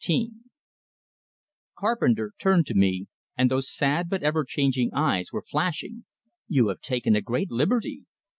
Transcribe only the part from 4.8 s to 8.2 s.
eyes were flashing. "You have taken a great liberty!"